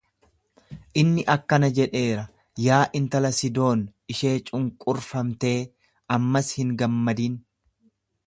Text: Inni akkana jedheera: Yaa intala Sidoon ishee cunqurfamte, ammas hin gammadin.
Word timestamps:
Inni 1.01 1.25
akkana 1.33 1.67
jedheera: 1.79 2.23
Yaa 2.67 2.79
intala 2.99 3.31
Sidoon 3.41 3.83
ishee 4.15 4.33
cunqurfamte, 4.49 5.53
ammas 6.17 6.49
hin 6.63 6.75
gammadin. 6.83 7.37